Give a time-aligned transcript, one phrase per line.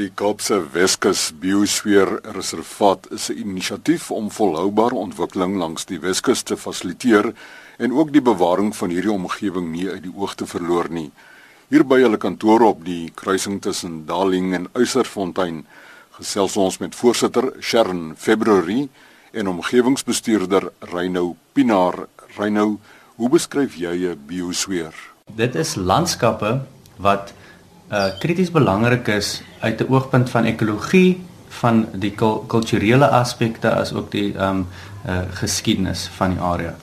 [0.00, 6.56] Die Kaapse Weskus Biosfeer Reservaat is 'n inisiatief om volhoubare ontwikkeling langs die Weskus te
[6.56, 7.34] fasiliteer
[7.76, 11.10] en ook die bewaring van hierdie omgewing nie uit die oog te verloor nie.
[11.68, 15.66] Hier by hulle kantoor op die kruising tussen Darling en Uiserfontein
[16.10, 18.88] gesels ons met voorsitter Sharon February
[19.32, 22.06] en omgewingsbestuurder Reinou Pinaar.
[22.38, 22.78] Reinou,
[23.16, 24.94] hoe beskryf jy 'n biosfeer?
[25.36, 26.60] Dit is landskappe
[26.96, 27.34] wat
[27.90, 32.14] uh krities belangrik is uit 'n oogpunt van ekologie van die
[32.46, 34.66] kulturele aspekte as ook die um
[35.06, 36.74] uh geskiedenis van die area.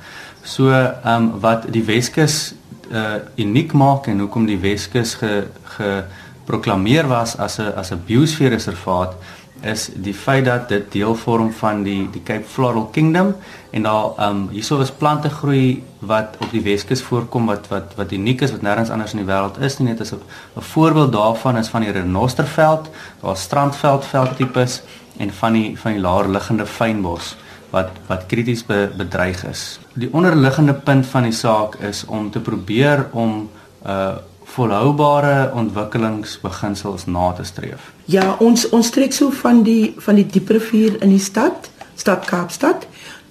[0.44, 0.70] So
[1.06, 2.54] um wat die Weskus
[2.92, 9.16] uh uniek maak en hoekom die Weskus ge geproklaameer was as 'n as 'n biosfeerreservaat
[9.62, 13.36] is die feit dat dit deel vorm van die die Cape Floral Kingdom
[13.72, 17.96] en daar ehm um, hierso is plante groei wat op die Weskus voorkom wat wat
[17.96, 20.22] wat uniek is wat nêrens anders in die wêreld is nie net as 'n
[20.60, 22.90] voorbeeld daarvan is van die renosterveld,
[23.22, 24.82] daar strandveld veldtipes
[25.18, 27.36] en van die van die laer liggende fynbos
[27.70, 29.80] wat wat krities be, bedreig is.
[29.94, 33.50] Die onderliggende punt van die saak is om te probeer om
[33.86, 34.16] uh
[34.58, 37.94] volhoubare ontwikkelingsbeginsels na te streef.
[38.10, 42.88] Ja, ons ons trek so van die van die dieprivier in die stad, stad Kaapstad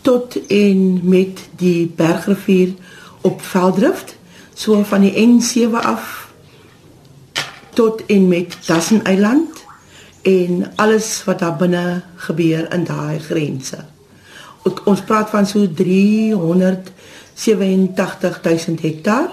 [0.07, 2.79] tot en met die bergrivier
[3.27, 4.15] op Veldrift,
[4.55, 6.31] so van die N7 af
[7.75, 9.65] tot en met Dassen Eiland
[10.23, 13.85] en alles wat daar binne gebeur in daai grense.
[14.85, 19.29] Ons praat van so 387 000 hektaar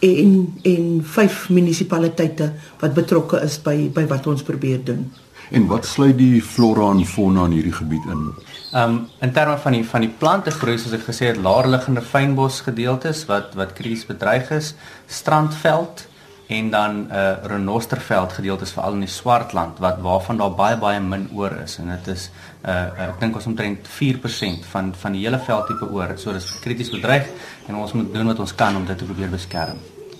[0.00, 5.08] en en vyf munisipaliteite wat betrokke is by by wat ons probeer doen.
[5.50, 8.26] En wat sluit die flora en fauna in hierdie gebied in?
[8.72, 12.02] Ehm um, in terme van die van die plante groei soos ek gesê het, laerliggende
[12.04, 14.74] fynbos gedeeltes wat wat krities bedreig is,
[15.06, 16.07] strandveld
[16.48, 21.00] en dan 'n uh, renosterveld gedeeltes veral in die Swartland wat waarvan daar baie baie
[21.00, 22.30] min oor is en dit is
[22.64, 26.16] uh, ek dink ons omtrent 4% van van die hele veldtipe oor.
[26.16, 27.28] So dis krities bedreig
[27.66, 29.78] en ons moet doen wat ons kan om dit te probeer beskerm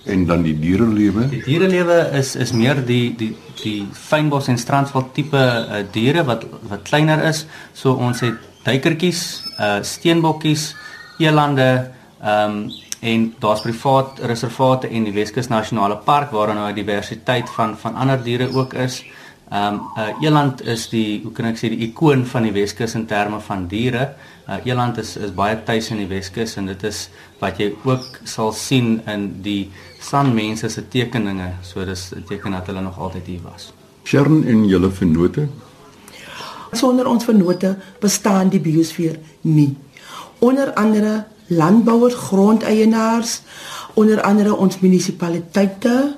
[0.09, 1.29] en dan die dierelewe.
[1.29, 6.45] Die dierelewe is is meer die die die fynbos en strandveld tipe uh, diere wat
[6.69, 7.45] wat kleiner is.
[7.73, 9.23] So ons het duikertjies,
[9.61, 10.75] uh steenbokkies,
[11.19, 11.91] elande,
[12.21, 17.51] ehm um, en daar's privaat reservate en die Weskus Nasionale Park waar nou 'n diversiteit
[17.51, 19.05] van van ander diere ook is.
[19.51, 22.95] Ehm um, uh, eland is die hoe kan ek sê die ikoon van die Weskus
[22.95, 24.15] in terme van diere.
[24.49, 27.09] Uh, eland is is baie tuis in die Weskus en dit is
[27.41, 29.71] wat jy ook sal sien in die
[30.01, 31.53] sanmense se tekeninge.
[31.63, 33.73] So dis 'n teken dat hulle nog altyd hier was.
[34.05, 35.49] Sharon en julle vennote?
[36.73, 39.77] Sonder ons vennote bestaan die biosfeer nie.
[40.39, 43.41] Onder andere landbouers, grondeienaars,
[43.95, 46.17] onder andere ons munisipaliteite,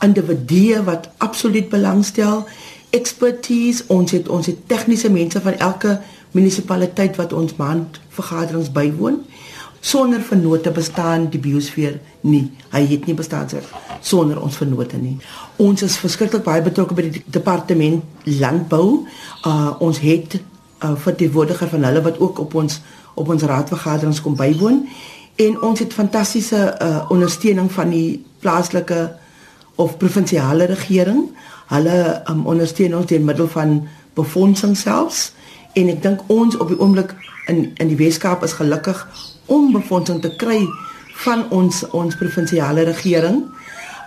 [0.00, 2.46] individue wat absoluut belangstel,
[2.90, 6.00] expertise, ons het ons het tegniese mense van elke
[6.36, 9.22] munisipaliteit wat ons maand vergaderings bywoon.
[9.82, 12.44] Sonder vennote bestaan die biosfeer nie.
[12.70, 13.48] Hy het nie bestaan
[14.00, 15.16] sonder ons vennote nie.
[15.62, 19.02] Ons is verskriklik baie betrokke by die departement landbou.
[19.46, 20.42] Uh ons het 'n
[20.86, 22.80] uh, verteenwoordiger van hulle wat ook op ons
[23.14, 24.86] op ons raadvergaderings kom bywoon
[25.36, 29.16] en ons het fantastiese uh ondersteuning van die plaaslike
[29.74, 31.30] of provinsiale regering.
[31.66, 35.32] Hulle um, ondersteun ons deur middel van befondsing selfs
[35.72, 37.14] en ek dink ons op die oomblik
[37.50, 39.06] in in die Weskaap is gelukkig
[39.46, 40.60] om befondsing te kry
[41.24, 43.44] van ons ons provinsiale regering.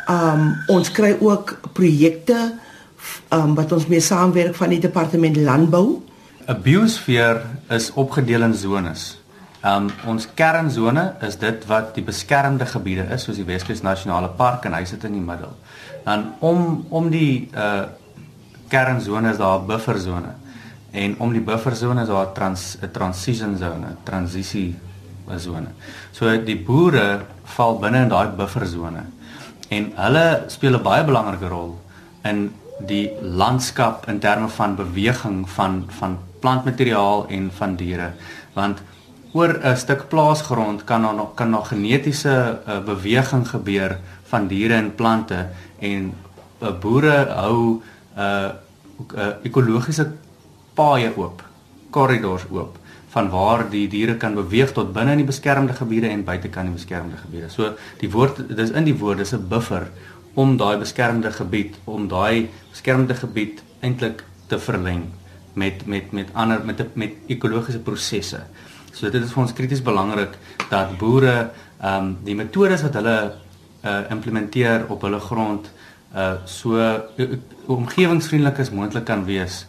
[0.09, 2.53] Um ons kry ook projekte
[3.33, 6.01] um wat ons mee saamwerk van die departement landbou.
[6.45, 9.17] 'n Biosfeer is opgedeel in zones.
[9.65, 14.67] Um ons kernzone is dit wat die beskermde gebiede is soos die Weskus Nasionale Park
[14.69, 15.55] en hy sit in die middel.
[16.05, 17.87] Dan om om die uh
[18.69, 20.35] kernzone is daar 'n bufferzone.
[20.91, 24.75] En om die bufferzone is daar 'n trans transition zone, transisie
[25.37, 25.73] zone.
[26.11, 29.03] So die boere val binne in daai bufferzone.
[29.69, 31.79] En hulle speel 'n baie belangrike rol
[32.23, 32.53] in
[32.85, 38.11] die landskap in terme van beweging van van plantmateriaal en van diere
[38.57, 38.83] want
[39.35, 42.35] oor 'n stuk plaasgrond kan daar nog kan nog genetiese
[42.67, 43.97] uh, beweging gebeur
[44.31, 45.47] van diere en plante
[45.79, 46.13] en
[46.61, 47.81] uh, boere hou 'n
[48.19, 48.49] uh,
[49.15, 50.11] uh, ekologiese
[50.73, 51.43] paaie oop,
[51.89, 52.77] korridors oop
[53.09, 56.65] van waar die diere kan beweeg tot binne in die beskermde gebiede en buite kan
[56.65, 57.49] die beskermde gebiede.
[57.49, 59.87] So die woord dis in die woord dis 'n buffer
[60.33, 65.05] om daai beskermde gebied om daai beskermde gebied eintlik te verleng
[65.55, 68.43] met met met ander met met ekologiese prosesse.
[68.91, 70.37] So dit is vir ons krities belangrik
[70.69, 71.35] dat boere
[71.81, 73.17] ehm um, die metodes wat hulle
[73.85, 75.71] uh implementeer op hulle grond
[76.15, 77.25] uh so uh,
[77.67, 79.65] omgewingsvriendelik as moontlik kan wees.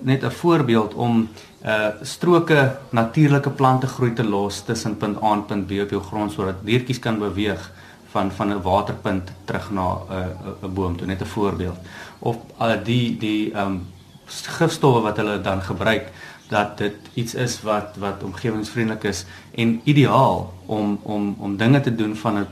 [0.00, 1.28] Net 'n voorbeeld om
[1.64, 6.02] uh stroke natuurlike plante groei te los tussen punt A en punt B op jou
[6.02, 7.72] grond sodat diertjies kan beweeg
[8.10, 11.78] van van 'n waterpunt terug na 'n uh, 'n boom toe net 'n voorbeeld
[12.18, 13.86] of uh, die die um
[14.32, 16.12] gifstowwe wat hulle dan gebruik
[16.48, 19.24] dat dit iets is wat wat omgewingsvriendelik is
[19.54, 22.46] en ideaal om om om dinge te doen van 'n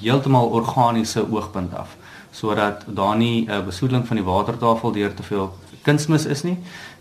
[0.00, 1.96] heeltemal organiese oogpunt af
[2.30, 6.58] sodat daar nie 'n uh, besoedeling van die watertafel deur te veel kunsmis is nie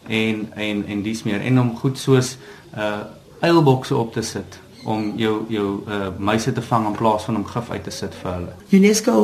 [0.07, 2.37] en en en dis meer en om goed soos
[2.77, 2.99] uh
[3.39, 7.45] eilbokse op te sit om jou jou uh muise te vang in plaas van om
[7.45, 8.53] gif uit te sit vir hulle.
[8.69, 9.15] UNESCO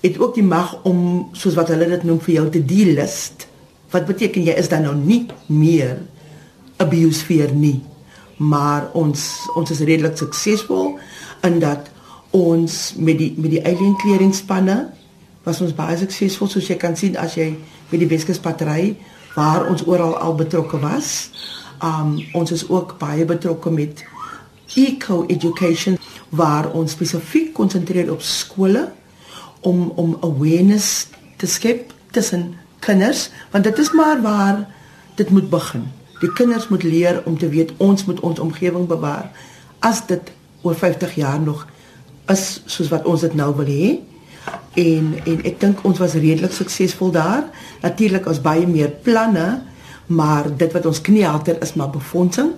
[0.00, 3.49] het ook die mag om soos wat hulle dit noem vir jou te delist.
[3.90, 5.98] Wat beteken jy is dan nou nie meer
[6.80, 7.80] 'n biosfeer nie.
[8.36, 10.98] Maar ons ons is redelik suksesvol
[11.42, 11.90] in dat
[12.30, 14.88] ons met die met die alien kleringsspanne
[15.44, 17.56] was ons baie suksesvol soos jy kan sien as jy
[17.90, 18.96] met die Weskuspatry
[19.34, 21.30] waar ons oral al betrokke was.
[21.82, 24.04] Um ons is ook baie betrokke met
[24.76, 25.98] eco education
[26.30, 28.88] waar ons spesifiek konsentreer op skole
[29.60, 32.54] om om awareness te skep tussen
[32.84, 34.66] kinders want dit is maar waar
[35.14, 35.88] dit moet begin.
[36.20, 39.30] Die kinders moet leer om te weet ons moet ons omgewing bewaar.
[39.78, 40.32] As dit
[40.62, 41.66] oor 50 jaar nog
[42.28, 43.98] is soos wat ons dit nou wil hê,
[44.78, 47.46] en en ek dink ons was redelik suksesvol daar.
[47.82, 49.62] Natuurlik ons baie meer planne,
[50.06, 52.52] maar dit wat ons kniehalter is maar befondsing.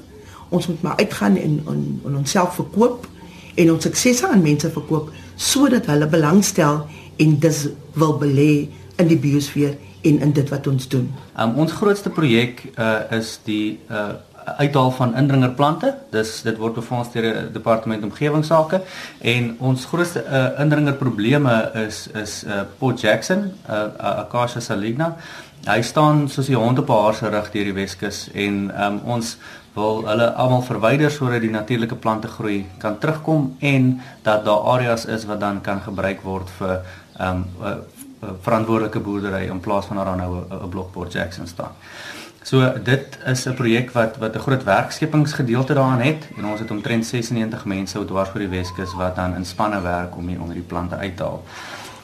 [0.48, 3.06] Ons moet maar uitgaan en en, en onsself verkoop
[3.54, 6.86] en ons suksesse aan mense verkoop sodat hulle belangstel
[7.20, 7.58] en dis
[7.98, 8.68] wil belê
[9.00, 11.08] in die biosfeer en in dit wat ons doen.
[11.38, 14.12] Um, ons grootste projek uh, is die uh,
[14.42, 15.94] uithaal van indringerplante.
[16.10, 18.82] Dis dit word befonds deur die departement omgewingsake
[19.34, 21.54] en ons grootste uh, indringerprobleme
[21.86, 23.86] is is uh, Port Jackson, uh,
[24.26, 25.14] Acacia saligna.
[25.62, 29.36] Hy staan soos die hond op haar se rug deur die Weskus en um, ons
[29.76, 33.94] wil hulle almal verwyder sodat die natuurlike plante groei kan terugkom en
[34.26, 36.74] dat daar areas is wat dan kan gebruik word vir
[37.20, 37.78] um, uh,
[38.42, 41.72] verantwoordelike boerdery in plaas van daar nou 'n blok Port Jackson staan.
[42.42, 46.70] So dit is 'n projek wat wat 'n groot werkskepingsgedeelte daaraan het en ons het
[46.70, 50.40] omtrent 96 mense wat dwars oor die Weskus wat dan in spanne werk om hier
[50.40, 51.44] onder die plante uit te haal.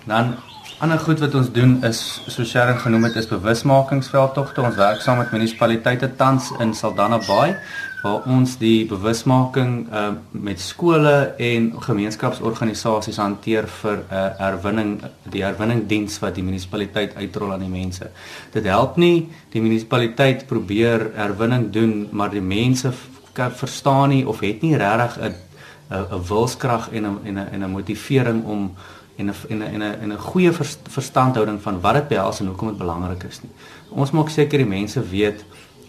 [0.05, 0.35] Dan
[0.79, 4.63] ander goed wat ons doen is so Sharon genoem het is bewusmakingsveldtogte.
[4.63, 7.57] Ons werk saam met munisipaliteite tans in Saldanha Bay
[7.99, 14.93] waar ons die bewusmaking uh, met skole en gemeenskapsorganisasies hanteer vir 'n uh, herwinning
[15.27, 18.11] die herwinningdiens wat die munisipaliteit uitrol aan die mense.
[18.53, 22.93] Dit help nie die munisipaliteit probeer herwinning doen maar die mense
[23.33, 25.35] kan verstaan nie of het nie regtig 'n
[25.91, 28.77] 'n wilskrag en 'n en 'n 'n motivering om
[29.19, 30.53] en 'n en 'n en 'n goeie
[30.99, 33.51] verstandhouding van wat dit behels en hoekom dit belangrik is nie.
[33.91, 35.45] Ons maak seker die mense weet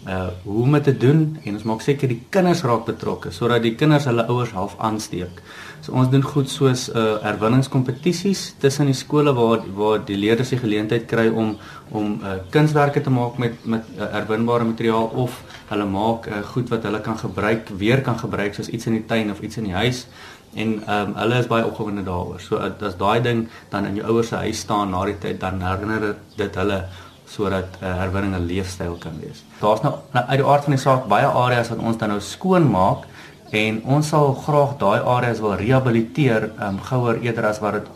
[0.08, 3.60] uh hoe om dit te doen en ons maak seker die kinders raak betrokke sodat
[3.62, 5.42] die kinders hulle ouers half aansteek.
[5.84, 10.58] So ons doen goed soos uh herwinningskompetisies tussen die skole waar waar die leerders die
[10.58, 11.56] geleentheid kry om
[11.90, 16.68] om uh kunswerke te maak met met uh, herwinbare materiaal of hulle maak uh, goed
[16.68, 19.64] wat hulle kan gebruik, weer kan gebruik soos iets in die tuin of iets in
[19.64, 20.06] die huis
[20.54, 22.40] en ehm um, hulle is baie opgewonde daaroor.
[22.40, 25.62] So as daai ding dan in jou ouers se huis staan na die tyd dan
[25.62, 26.84] herinner dit hulle
[27.30, 29.44] sodat uh, herwinning 'n leefstyl kan wees.
[29.60, 32.20] Daar's nou, nou uit die aard van die saak baie areas wat ons dan nou
[32.20, 33.06] skoon maak
[33.50, 37.86] en ons sal graag daai areas wil rehabiliteer um, gouer eerder as wat dit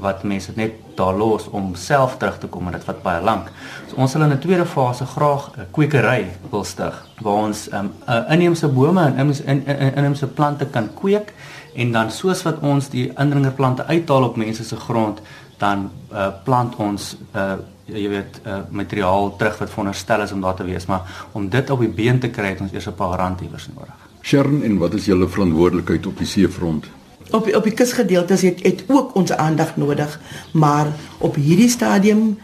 [0.00, 3.50] wat mense net daar los om self terug te kom en dit vat baie lank.
[3.90, 7.92] So ons sal in 'n tweede fase graag 'n kwekery wil stig waar ons um,
[8.08, 11.34] uh, inheemse bome en inheemse in, in, in, inheemse plante kan kweek
[11.74, 15.20] en dan soos wat ons die indringerplante uithaal op mense se grond
[15.58, 17.52] dan uh, plant ons uh,
[17.84, 21.70] jy weet uh, materiaal terug wat veronderstel is om daar te wees, maar om dit
[21.70, 23.94] op die been te kry het ons eers 'n paar randiewers nodig.
[24.22, 26.86] Sharon, en wat is julle verantwoordelikheid op die seefront?
[27.30, 30.20] Op op die kusgedeeltes het het ook ons aandag nodig,
[30.52, 30.86] maar
[31.18, 32.38] op hierdie stadium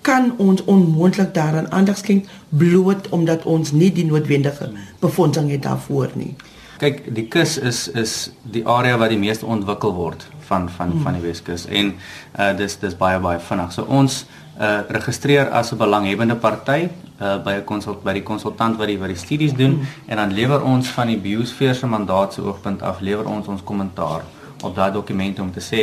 [0.00, 4.70] kan ons onmoontlik daaraan aandag skenk bloot omdat ons nie die noodwendige
[5.00, 6.34] befondsing het daarvoor nie.
[6.78, 11.02] Kyk, die kus is is die area wat die meeste ontwikkel word van van hmm.
[11.02, 11.94] van die Weskus en
[12.38, 13.72] uh dis dis baie baie vinnig.
[13.72, 14.24] So ons
[14.60, 16.88] uh registreer as 'n belanghebbende party
[17.20, 19.86] uh by 'n konsult by die konsultant wat die wat die studies doen mm.
[20.06, 23.62] en dan lewer ons van die biosfeer se mandaat se oogpunt af lewer ons ons
[23.64, 24.22] kommentaar
[24.62, 25.82] op daai dokument om te sê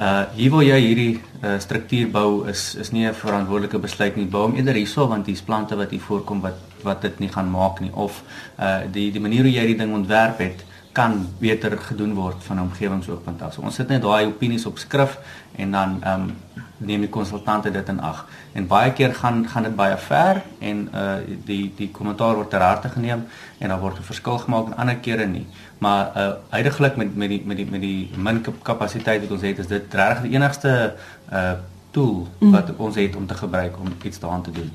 [0.00, 1.12] uh hier wil jy hierdie
[1.42, 4.26] uh, struktuur bou is is nie 'n verantwoordelike besluit nie.
[4.26, 7.50] Bou hom eerder hierso want dis plante wat hier voorkom wat wat dit nie gaan
[7.50, 7.90] maak nie.
[7.92, 8.22] Of
[8.58, 10.64] uh die die manier hoe jy die ding ontwerp het
[10.96, 13.52] kan beter gedoen word van 'n omgewingsoogpunt af.
[13.52, 15.18] So ons sit net daai opinies op skrif
[15.56, 16.34] en dan ehm um,
[16.78, 18.26] neem die konsultante dit in ag.
[18.52, 22.60] En baie keer gaan gaan dit baie ver en uh die die kommentaar word ter
[22.60, 23.24] harte geneem
[23.58, 25.46] en dan word 'n verskil gemaak en ander kere nie.
[25.78, 29.58] Maar uh uiteindelik met met die met die met die min kapasiteit wat ons het,
[29.58, 30.94] is dit regtig die enigste
[31.32, 31.52] uh
[31.90, 32.50] tool mm.
[32.50, 34.70] wat ons het om te gebruik om iets daaraan te doen.